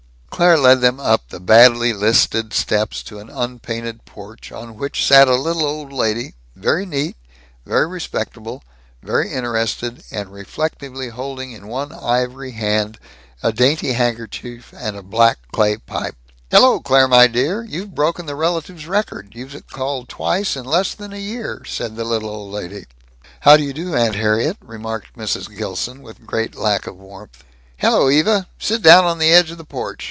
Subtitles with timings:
[0.31, 5.27] Claire led them up the badly listed steps to an unpainted porch on which sat
[5.27, 7.15] a little old lady, very neat,
[7.63, 8.63] very respectable,
[9.03, 12.97] very interested, and reflectively holding in one ivory hand
[13.43, 16.15] a dainty handkerchief and a black clay pipe.
[16.49, 17.61] "Hello, Claire, my dear.
[17.63, 22.03] You've broken the relatives' record you've called twice in less than a year," said the
[22.05, 22.87] little old lady.
[23.41, 25.55] "How do you do, Aunt Harriet," remarked Mrs.
[25.55, 27.43] Gilson, with great lack of warmth.
[27.77, 28.47] "Hello, Eva.
[28.57, 29.99] Sit down on the edge of the porch.